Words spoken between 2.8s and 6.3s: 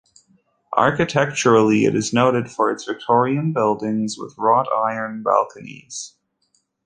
Victorian buildings with wrought iron balconies.